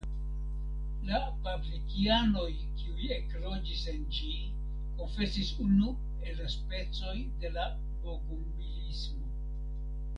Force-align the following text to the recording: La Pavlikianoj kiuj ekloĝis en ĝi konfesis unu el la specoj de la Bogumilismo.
La 1.09 1.17
Pavlikianoj 1.47 2.47
kiuj 2.79 3.09
ekloĝis 3.17 3.83
en 3.93 4.07
ĝi 4.17 4.31
konfesis 5.03 5.53
unu 5.67 5.93
el 6.31 6.41
la 6.43 6.51
specoj 6.57 7.15
de 7.45 7.55
la 7.59 7.67
Bogumilismo. 8.07 9.29